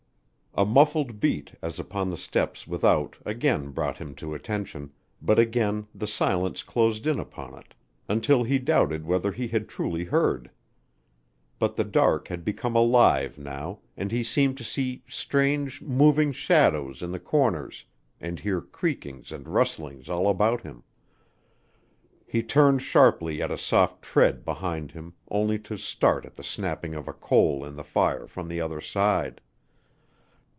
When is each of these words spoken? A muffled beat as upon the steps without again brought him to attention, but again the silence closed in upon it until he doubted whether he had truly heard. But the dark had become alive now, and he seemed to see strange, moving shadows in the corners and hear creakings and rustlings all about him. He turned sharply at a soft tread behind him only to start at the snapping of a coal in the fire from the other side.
A 0.53 0.65
muffled 0.65 1.21
beat 1.21 1.53
as 1.61 1.79
upon 1.79 2.09
the 2.09 2.17
steps 2.17 2.67
without 2.67 3.15
again 3.25 3.69
brought 3.71 3.99
him 3.99 4.13
to 4.15 4.33
attention, 4.33 4.91
but 5.21 5.39
again 5.39 5.87
the 5.95 6.05
silence 6.05 6.61
closed 6.61 7.07
in 7.07 7.19
upon 7.21 7.57
it 7.57 7.73
until 8.09 8.43
he 8.43 8.59
doubted 8.59 9.05
whether 9.05 9.31
he 9.31 9.47
had 9.47 9.69
truly 9.69 10.03
heard. 10.03 10.51
But 11.57 11.77
the 11.77 11.85
dark 11.85 12.27
had 12.27 12.43
become 12.43 12.75
alive 12.75 13.37
now, 13.37 13.79
and 13.95 14.11
he 14.11 14.23
seemed 14.23 14.57
to 14.57 14.65
see 14.65 15.03
strange, 15.07 15.81
moving 15.81 16.33
shadows 16.33 17.01
in 17.01 17.13
the 17.13 17.19
corners 17.19 17.85
and 18.19 18.37
hear 18.37 18.59
creakings 18.59 19.31
and 19.31 19.47
rustlings 19.47 20.09
all 20.09 20.27
about 20.29 20.63
him. 20.63 20.83
He 22.27 22.43
turned 22.43 22.81
sharply 22.81 23.41
at 23.41 23.51
a 23.51 23.57
soft 23.57 24.01
tread 24.01 24.43
behind 24.43 24.91
him 24.91 25.13
only 25.29 25.59
to 25.59 25.77
start 25.77 26.25
at 26.25 26.35
the 26.35 26.43
snapping 26.43 26.93
of 26.93 27.07
a 27.07 27.13
coal 27.13 27.63
in 27.63 27.77
the 27.77 27.85
fire 27.85 28.27
from 28.27 28.49
the 28.49 28.59
other 28.59 28.81
side. 28.81 29.39